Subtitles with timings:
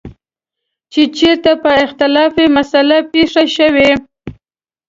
[0.91, 3.89] چې چېرته به اختلافي مسله پېښه شوه.